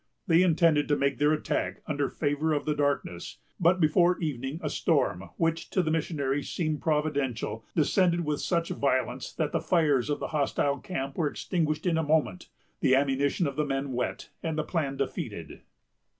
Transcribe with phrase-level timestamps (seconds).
[0.25, 4.67] They intended to make their attack under favor of the darkness; but before evening a
[4.71, 10.19] storm, which to the missionaries seemed providential, descended with such violence, that the fires of
[10.19, 14.57] the hostile camp were extinguished in a moment, the ammunition of the men wet, and
[14.57, 15.61] the plan defeated.